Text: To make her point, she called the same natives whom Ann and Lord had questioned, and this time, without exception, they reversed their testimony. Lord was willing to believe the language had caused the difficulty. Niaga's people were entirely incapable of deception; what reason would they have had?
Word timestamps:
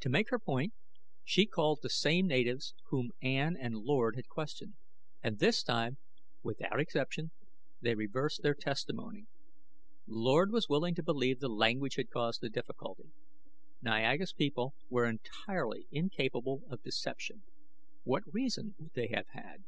To 0.00 0.08
make 0.08 0.30
her 0.30 0.40
point, 0.40 0.72
she 1.22 1.46
called 1.46 1.82
the 1.82 1.88
same 1.88 2.26
natives 2.26 2.74
whom 2.88 3.12
Ann 3.22 3.56
and 3.56 3.76
Lord 3.76 4.16
had 4.16 4.28
questioned, 4.28 4.74
and 5.22 5.38
this 5.38 5.62
time, 5.62 5.98
without 6.42 6.80
exception, 6.80 7.30
they 7.80 7.94
reversed 7.94 8.42
their 8.42 8.56
testimony. 8.56 9.28
Lord 10.08 10.50
was 10.50 10.68
willing 10.68 10.96
to 10.96 11.02
believe 11.04 11.38
the 11.38 11.48
language 11.48 11.94
had 11.94 12.10
caused 12.10 12.40
the 12.40 12.50
difficulty. 12.50 13.12
Niaga's 13.80 14.32
people 14.32 14.74
were 14.90 15.06
entirely 15.08 15.86
incapable 15.92 16.62
of 16.68 16.82
deception; 16.82 17.44
what 18.02 18.24
reason 18.34 18.74
would 18.80 18.94
they 18.94 19.06
have 19.14 19.28
had? 19.28 19.62